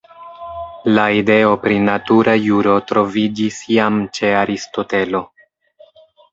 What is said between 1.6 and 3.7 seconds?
pri natura juro troviĝis